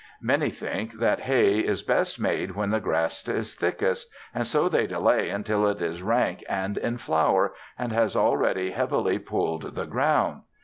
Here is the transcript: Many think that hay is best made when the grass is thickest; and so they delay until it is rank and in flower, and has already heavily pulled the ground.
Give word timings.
Many 0.19 0.49
think 0.49 0.93
that 0.97 1.19
hay 1.19 1.59
is 1.59 1.83
best 1.83 2.19
made 2.19 2.55
when 2.55 2.71
the 2.71 2.79
grass 2.79 3.27
is 3.27 3.53
thickest; 3.53 4.09
and 4.33 4.47
so 4.47 4.67
they 4.67 4.87
delay 4.87 5.29
until 5.29 5.67
it 5.67 5.79
is 5.79 6.01
rank 6.01 6.43
and 6.49 6.75
in 6.75 6.97
flower, 6.97 7.53
and 7.77 7.93
has 7.93 8.15
already 8.15 8.71
heavily 8.71 9.19
pulled 9.19 9.75
the 9.75 9.85
ground. 9.85 10.41